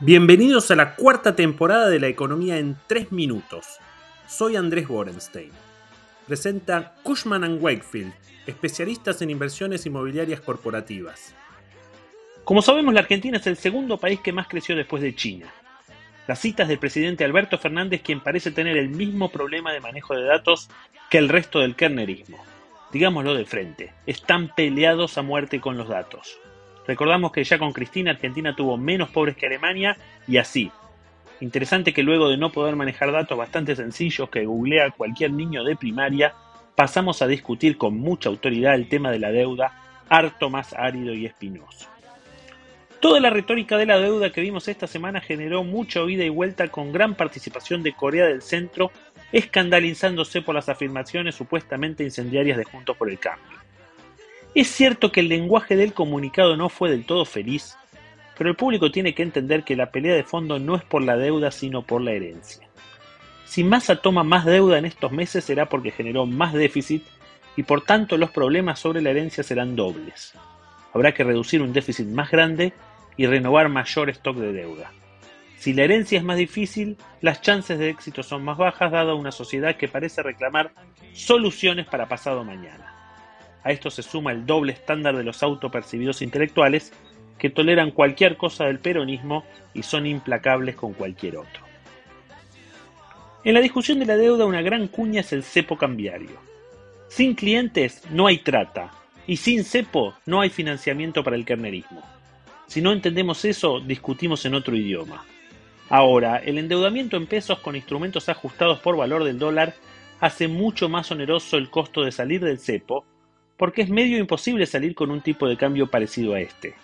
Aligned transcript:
Bienvenidos 0.00 0.70
a 0.70 0.76
la 0.76 0.94
cuarta 0.94 1.34
temporada 1.34 1.88
de 1.88 1.98
La 1.98 2.08
Economía 2.08 2.58
en 2.58 2.76
3 2.86 3.12
Minutos. 3.12 3.78
Soy 4.28 4.54
Andrés 4.54 4.86
Borenstein. 4.86 5.50
Presenta 6.26 6.94
Cushman⁇ 7.02 7.42
Wakefield, 7.62 8.12
especialistas 8.46 9.22
en 9.22 9.30
inversiones 9.30 9.86
inmobiliarias 9.86 10.42
corporativas. 10.42 11.34
Como 12.44 12.60
sabemos, 12.60 12.92
la 12.92 13.00
Argentina 13.00 13.38
es 13.38 13.46
el 13.46 13.56
segundo 13.56 13.96
país 13.96 14.20
que 14.20 14.34
más 14.34 14.48
creció 14.48 14.76
después 14.76 15.02
de 15.02 15.14
China. 15.14 15.46
Las 16.26 16.40
citas 16.40 16.68
del 16.68 16.78
presidente 16.78 17.24
Alberto 17.24 17.56
Fernández, 17.56 18.02
quien 18.02 18.20
parece 18.20 18.50
tener 18.50 18.76
el 18.76 18.90
mismo 18.90 19.30
problema 19.30 19.72
de 19.72 19.80
manejo 19.80 20.14
de 20.14 20.24
datos 20.24 20.68
que 21.08 21.16
el 21.16 21.30
resto 21.30 21.60
del 21.60 21.74
kernerismo. 21.74 22.36
Digámoslo 22.92 23.34
de 23.34 23.46
frente, 23.46 23.94
están 24.04 24.54
peleados 24.54 25.16
a 25.16 25.22
muerte 25.22 25.58
con 25.58 25.78
los 25.78 25.88
datos. 25.88 26.38
Recordamos 26.86 27.32
que 27.32 27.44
ya 27.44 27.58
con 27.58 27.72
Cristina 27.72 28.12
Argentina 28.12 28.54
tuvo 28.54 28.76
menos 28.76 29.10
pobres 29.10 29.36
que 29.36 29.46
Alemania 29.46 29.96
y 30.28 30.36
así. 30.36 30.70
Interesante 31.40 31.92
que 31.92 32.02
luego 32.02 32.28
de 32.28 32.38
no 32.38 32.50
poder 32.52 32.76
manejar 32.76 33.12
datos 33.12 33.36
bastante 33.36 33.76
sencillos 33.76 34.30
que 34.30 34.46
googlea 34.46 34.90
cualquier 34.90 35.32
niño 35.32 35.64
de 35.64 35.76
primaria, 35.76 36.34
pasamos 36.74 37.20
a 37.22 37.26
discutir 37.26 37.76
con 37.76 37.98
mucha 37.98 38.28
autoridad 38.28 38.74
el 38.74 38.88
tema 38.88 39.10
de 39.10 39.18
la 39.18 39.32
deuda, 39.32 39.72
harto 40.08 40.48
más 40.48 40.72
árido 40.72 41.12
y 41.12 41.26
espinoso. 41.26 41.88
Toda 43.00 43.20
la 43.20 43.30
retórica 43.30 43.76
de 43.76 43.86
la 43.86 43.98
deuda 43.98 44.32
que 44.32 44.40
vimos 44.40 44.68
esta 44.68 44.86
semana 44.86 45.20
generó 45.20 45.62
mucha 45.64 46.00
ida 46.04 46.24
y 46.24 46.30
vuelta 46.30 46.68
con 46.68 46.92
gran 46.92 47.14
participación 47.14 47.82
de 47.82 47.92
Corea 47.92 48.26
del 48.26 48.40
Centro, 48.40 48.90
escandalizándose 49.32 50.40
por 50.40 50.54
las 50.54 50.68
afirmaciones 50.68 51.34
supuestamente 51.34 52.04
incendiarias 52.04 52.56
de 52.56 52.64
Juntos 52.64 52.96
por 52.96 53.10
el 53.10 53.18
Cambio. 53.18 53.65
Es 54.56 54.68
cierto 54.68 55.12
que 55.12 55.20
el 55.20 55.28
lenguaje 55.28 55.76
del 55.76 55.92
comunicado 55.92 56.56
no 56.56 56.70
fue 56.70 56.88
del 56.88 57.04
todo 57.04 57.26
feliz, 57.26 57.76
pero 58.38 58.48
el 58.48 58.56
público 58.56 58.90
tiene 58.90 59.14
que 59.14 59.22
entender 59.22 59.64
que 59.64 59.76
la 59.76 59.90
pelea 59.90 60.14
de 60.14 60.24
fondo 60.24 60.58
no 60.58 60.76
es 60.76 60.82
por 60.82 61.02
la 61.02 61.18
deuda, 61.18 61.50
sino 61.50 61.82
por 61.82 62.00
la 62.00 62.12
herencia. 62.12 62.66
Si 63.44 63.62
Massa 63.62 63.96
toma 63.96 64.24
más 64.24 64.46
deuda 64.46 64.78
en 64.78 64.86
estos 64.86 65.12
meses 65.12 65.44
será 65.44 65.68
porque 65.68 65.90
generó 65.90 66.24
más 66.24 66.54
déficit 66.54 67.04
y 67.54 67.64
por 67.64 67.84
tanto 67.84 68.16
los 68.16 68.30
problemas 68.30 68.78
sobre 68.78 69.02
la 69.02 69.10
herencia 69.10 69.44
serán 69.44 69.76
dobles. 69.76 70.32
Habrá 70.94 71.12
que 71.12 71.22
reducir 71.22 71.60
un 71.60 71.74
déficit 71.74 72.06
más 72.06 72.30
grande 72.30 72.72
y 73.18 73.26
renovar 73.26 73.68
mayor 73.68 74.08
stock 74.08 74.38
de 74.38 74.54
deuda. 74.54 74.90
Si 75.58 75.74
la 75.74 75.84
herencia 75.84 76.16
es 76.16 76.24
más 76.24 76.38
difícil, 76.38 76.96
las 77.20 77.42
chances 77.42 77.78
de 77.78 77.90
éxito 77.90 78.22
son 78.22 78.42
más 78.42 78.56
bajas 78.56 78.90
dada 78.90 79.12
una 79.16 79.32
sociedad 79.32 79.76
que 79.76 79.88
parece 79.88 80.22
reclamar 80.22 80.72
soluciones 81.12 81.86
para 81.86 82.08
pasado 82.08 82.42
mañana. 82.42 82.95
A 83.66 83.72
esto 83.72 83.90
se 83.90 84.04
suma 84.04 84.30
el 84.30 84.46
doble 84.46 84.72
estándar 84.72 85.16
de 85.16 85.24
los 85.24 85.42
autopercibidos 85.42 86.22
intelectuales 86.22 86.92
que 87.36 87.50
toleran 87.50 87.90
cualquier 87.90 88.36
cosa 88.36 88.66
del 88.66 88.78
peronismo 88.78 89.44
y 89.74 89.82
son 89.82 90.06
implacables 90.06 90.76
con 90.76 90.92
cualquier 90.92 91.38
otro. 91.38 91.64
En 93.42 93.54
la 93.54 93.60
discusión 93.60 93.98
de 93.98 94.06
la 94.06 94.16
deuda 94.16 94.46
una 94.46 94.62
gran 94.62 94.86
cuña 94.86 95.22
es 95.22 95.32
el 95.32 95.42
cepo 95.42 95.76
cambiario. 95.76 96.38
Sin 97.08 97.34
clientes 97.34 98.04
no 98.08 98.28
hay 98.28 98.38
trata 98.38 98.92
y 99.26 99.36
sin 99.38 99.64
cepo 99.64 100.14
no 100.26 100.40
hay 100.40 100.50
financiamiento 100.50 101.24
para 101.24 101.34
el 101.34 101.44
kernerismo. 101.44 102.04
Si 102.68 102.80
no 102.80 102.92
entendemos 102.92 103.44
eso, 103.44 103.80
discutimos 103.80 104.44
en 104.44 104.54
otro 104.54 104.76
idioma. 104.76 105.24
Ahora, 105.88 106.36
el 106.36 106.58
endeudamiento 106.58 107.16
en 107.16 107.26
pesos 107.26 107.58
con 107.58 107.74
instrumentos 107.74 108.28
ajustados 108.28 108.78
por 108.78 108.96
valor 108.96 109.24
del 109.24 109.40
dólar 109.40 109.74
hace 110.20 110.46
mucho 110.46 110.88
más 110.88 111.10
oneroso 111.10 111.56
el 111.56 111.68
costo 111.68 112.04
de 112.04 112.12
salir 112.12 112.44
del 112.44 112.60
cepo 112.60 113.04
porque 113.56 113.82
es 113.82 113.90
medio 113.90 114.18
imposible 114.18 114.66
salir 114.66 114.94
con 114.94 115.10
un 115.10 115.20
tipo 115.20 115.48
de 115.48 115.56
cambio 115.56 115.86
parecido 115.86 116.34
a 116.34 116.40
este. 116.40 116.74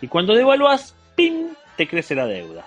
Y 0.00 0.08
cuando 0.08 0.34
devaluas, 0.34 0.96
¡pim! 1.16 1.48
te 1.76 1.86
crece 1.86 2.14
la 2.14 2.26
deuda. 2.26 2.66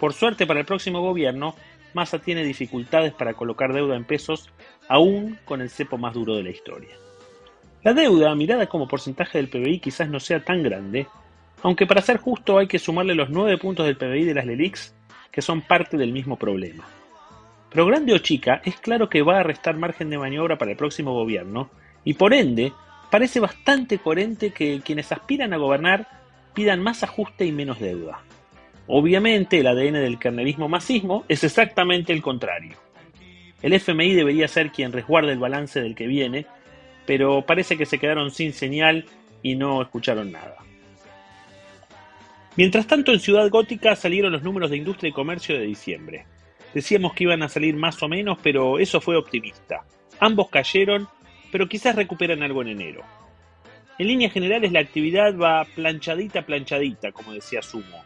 Por 0.00 0.12
suerte 0.12 0.46
para 0.46 0.60
el 0.60 0.66
próximo 0.66 1.00
gobierno, 1.00 1.54
Massa 1.94 2.18
tiene 2.18 2.42
dificultades 2.42 3.12
para 3.12 3.34
colocar 3.34 3.72
deuda 3.72 3.96
en 3.96 4.04
pesos, 4.04 4.50
aún 4.88 5.38
con 5.44 5.60
el 5.60 5.70
cepo 5.70 5.96
más 5.96 6.14
duro 6.14 6.34
de 6.34 6.42
la 6.42 6.50
historia. 6.50 6.96
La 7.82 7.94
deuda, 7.94 8.34
mirada 8.34 8.66
como 8.66 8.88
porcentaje 8.88 9.38
del 9.38 9.48
PBI, 9.48 9.78
quizás 9.78 10.08
no 10.08 10.18
sea 10.18 10.44
tan 10.44 10.62
grande, 10.62 11.06
aunque 11.62 11.86
para 11.86 12.02
ser 12.02 12.18
justo 12.18 12.58
hay 12.58 12.66
que 12.66 12.78
sumarle 12.78 13.14
los 13.14 13.30
9 13.30 13.58
puntos 13.58 13.86
del 13.86 13.96
PBI 13.96 14.24
de 14.24 14.34
las 14.34 14.46
LELIX, 14.46 14.94
que 15.30 15.42
son 15.42 15.62
parte 15.62 15.96
del 15.96 16.12
mismo 16.12 16.36
problema. 16.36 16.84
Pero 17.70 17.86
grande 17.86 18.14
o 18.14 18.18
chica, 18.18 18.60
es 18.64 18.76
claro 18.76 19.08
que 19.08 19.22
va 19.22 19.38
a 19.38 19.42
restar 19.42 19.76
margen 19.76 20.10
de 20.10 20.18
maniobra 20.18 20.58
para 20.58 20.72
el 20.72 20.76
próximo 20.76 21.12
gobierno, 21.12 21.70
y 22.04 22.14
por 22.14 22.34
ende, 22.34 22.72
parece 23.10 23.40
bastante 23.40 23.98
coherente 23.98 24.50
que 24.50 24.80
quienes 24.84 25.12
aspiran 25.12 25.52
a 25.52 25.56
gobernar 25.56 26.06
pidan 26.54 26.82
más 26.82 27.02
ajuste 27.02 27.46
y 27.46 27.52
menos 27.52 27.80
deuda. 27.80 28.22
Obviamente, 28.86 29.60
el 29.60 29.66
ADN 29.66 29.94
del 29.94 30.18
carnerismo 30.18 30.68
masismo 30.68 31.24
es 31.28 31.42
exactamente 31.42 32.12
el 32.12 32.22
contrario. 32.22 32.76
El 33.62 33.72
FMI 33.72 34.14
debería 34.14 34.46
ser 34.46 34.70
quien 34.70 34.92
resguarde 34.92 35.32
el 35.32 35.38
balance 35.38 35.80
del 35.80 35.94
que 35.94 36.06
viene, 36.06 36.46
pero 37.06 37.42
parece 37.46 37.78
que 37.78 37.86
se 37.86 37.98
quedaron 37.98 38.30
sin 38.30 38.52
señal 38.52 39.06
y 39.42 39.54
no 39.54 39.80
escucharon 39.80 40.32
nada. 40.32 40.56
Mientras 42.56 42.86
tanto, 42.86 43.12
en 43.12 43.20
Ciudad 43.20 43.48
Gótica 43.48 43.96
salieron 43.96 44.32
los 44.32 44.42
números 44.42 44.70
de 44.70 44.76
industria 44.76 45.08
y 45.08 45.12
comercio 45.12 45.58
de 45.58 45.64
diciembre. 45.64 46.26
Decíamos 46.72 47.14
que 47.14 47.24
iban 47.24 47.42
a 47.42 47.48
salir 47.48 47.74
más 47.74 48.02
o 48.02 48.08
menos, 48.08 48.38
pero 48.42 48.78
eso 48.78 49.00
fue 49.00 49.16
optimista. 49.16 49.84
Ambos 50.20 50.50
cayeron 50.50 51.08
pero 51.54 51.68
quizás 51.68 51.94
recuperan 51.94 52.42
algo 52.42 52.62
en 52.62 52.70
enero. 52.70 53.04
En 54.00 54.08
líneas 54.08 54.32
generales 54.32 54.72
la 54.72 54.80
actividad 54.80 55.38
va 55.38 55.64
planchadita 55.64 56.42
planchadita, 56.42 57.12
como 57.12 57.32
decía 57.32 57.62
Sumo. 57.62 58.02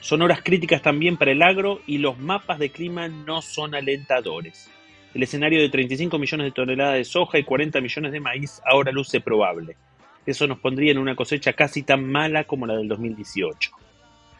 Son 0.00 0.22
horas 0.22 0.40
críticas 0.42 0.80
también 0.80 1.18
para 1.18 1.32
el 1.32 1.42
agro 1.42 1.82
y 1.86 1.98
los 1.98 2.18
mapas 2.18 2.58
de 2.58 2.70
clima 2.70 3.06
no 3.08 3.42
son 3.42 3.74
alentadores. 3.74 4.70
El 5.12 5.22
escenario 5.22 5.60
de 5.60 5.68
35 5.68 6.18
millones 6.18 6.46
de 6.46 6.52
toneladas 6.52 6.94
de 6.94 7.04
soja 7.04 7.38
y 7.38 7.44
40 7.44 7.82
millones 7.82 8.12
de 8.12 8.20
maíz 8.20 8.62
ahora 8.64 8.92
luce 8.92 9.20
probable. 9.20 9.76
Eso 10.24 10.46
nos 10.46 10.58
pondría 10.58 10.92
en 10.92 10.98
una 10.98 11.14
cosecha 11.14 11.52
casi 11.52 11.82
tan 11.82 12.10
mala 12.10 12.44
como 12.44 12.66
la 12.66 12.76
del 12.76 12.88
2018. 12.88 13.72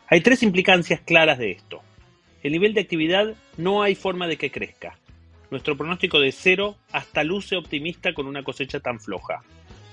Hay 0.08 0.22
tres 0.22 0.42
implicancias 0.42 1.02
claras 1.02 1.36
de 1.36 1.50
esto. 1.50 1.82
El 2.42 2.52
nivel 2.52 2.72
de 2.72 2.80
actividad 2.80 3.34
no 3.58 3.82
hay 3.82 3.94
forma 3.94 4.26
de 4.26 4.38
que 4.38 4.50
crezca. 4.50 4.96
Nuestro 5.50 5.76
pronóstico 5.76 6.20
de 6.20 6.32
cero 6.32 6.76
hasta 6.92 7.24
luce 7.24 7.56
optimista 7.56 8.14
con 8.14 8.26
una 8.26 8.44
cosecha 8.44 8.80
tan 8.80 9.00
floja. 9.00 9.42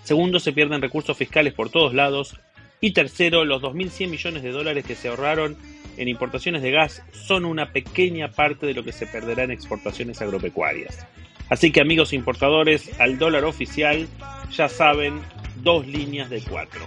Segundo, 0.03 0.39
se 0.39 0.53
pierden 0.53 0.81
recursos 0.81 1.17
fiscales 1.17 1.53
por 1.53 1.69
todos 1.69 1.93
lados. 1.93 2.39
Y 2.79 2.91
tercero, 2.91 3.43
los 3.43 3.61
2.100 3.61 4.09
millones 4.09 4.43
de 4.43 4.51
dólares 4.51 4.85
que 4.85 4.95
se 4.95 5.07
ahorraron 5.07 5.57
en 5.97 6.07
importaciones 6.07 6.61
de 6.61 6.71
gas 6.71 7.03
son 7.11 7.43
una 7.43 7.71
pequeña 7.71 8.29
parte 8.29 8.67
de 8.67 8.75
lo 8.75 8.83
que 8.83 8.91
se 8.91 9.07
perderá 9.07 9.43
en 9.43 9.51
exportaciones 9.51 10.21
agropecuarias. 10.21 11.05
Así 11.49 11.71
que 11.71 11.81
amigos 11.81 12.13
importadores, 12.13 12.99
al 12.99 13.17
dólar 13.17 13.45
oficial, 13.45 14.07
ya 14.51 14.69
saben, 14.69 15.21
dos 15.63 15.87
líneas 15.87 16.29
de 16.29 16.41
cuatro. 16.41 16.85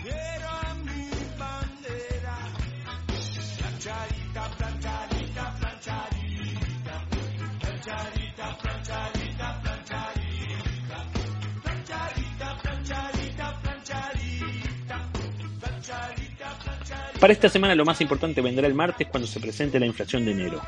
Para 17.21 17.35
esta 17.35 17.51
semana 17.51 17.75
lo 17.75 17.85
más 17.85 18.01
importante 18.01 18.41
vendrá 18.41 18.67
el 18.67 18.73
martes 18.73 19.07
cuando 19.09 19.27
se 19.27 19.41
presente 19.41 19.79
la 19.79 19.85
inflación 19.85 20.25
de 20.25 20.33
enero. 20.33 20.61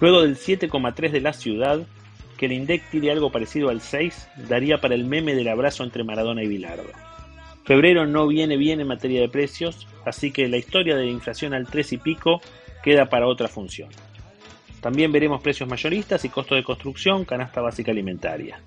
Luego 0.00 0.22
del 0.22 0.36
7,3 0.36 1.10
de 1.10 1.20
la 1.20 1.34
ciudad, 1.34 1.86
que 2.38 2.46
el 2.46 2.52
INDEC 2.52 2.90
tire 2.90 3.10
algo 3.10 3.30
parecido 3.30 3.68
al 3.68 3.82
6, 3.82 4.28
daría 4.48 4.80
para 4.80 4.94
el 4.94 5.04
meme 5.04 5.34
del 5.34 5.48
abrazo 5.48 5.84
entre 5.84 6.02
Maradona 6.02 6.42
y 6.42 6.48
Bilardo. 6.48 6.90
Febrero 7.64 8.06
no 8.06 8.26
viene 8.26 8.56
bien 8.56 8.80
en 8.80 8.86
materia 8.86 9.20
de 9.20 9.28
precios, 9.28 9.86
así 10.06 10.30
que 10.30 10.48
la 10.48 10.56
historia 10.56 10.96
de 10.96 11.04
la 11.04 11.10
inflación 11.10 11.52
al 11.52 11.66
3 11.66 11.92
y 11.92 11.98
pico 11.98 12.40
queda 12.82 13.10
para 13.10 13.26
otra 13.26 13.48
función. 13.48 13.90
También 14.86 15.10
veremos 15.10 15.42
precios 15.42 15.68
mayoristas 15.68 16.24
y 16.24 16.28
costo 16.28 16.54
de 16.54 16.62
construcción, 16.62 17.24
canasta 17.24 17.60
básica 17.60 17.90
alimentaria. 17.90 18.60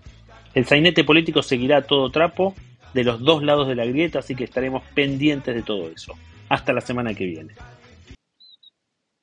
El 0.54 0.66
sainete 0.66 1.06
político 1.06 1.42
seguirá 1.42 1.84
todo 1.84 2.12
trapo 2.12 2.56
de 2.94 3.06
los 3.06 3.22
dos 3.22 3.42
lados 3.42 3.70
de 3.70 3.76
la 3.76 3.86
grieta, 3.86 4.20
así 4.20 4.36
que 4.36 4.44
estaremos 4.44 4.84
pendientes 4.94 5.56
de 5.56 5.62
todo 5.62 5.90
eso. 5.90 6.18
Hasta 6.50 6.74
la 6.74 6.82
semana 6.82 7.14
que 7.14 7.26
viene. 7.26 7.54